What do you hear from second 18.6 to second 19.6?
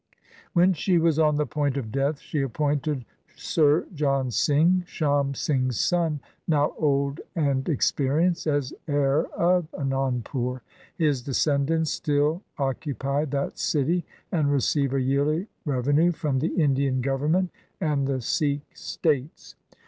states.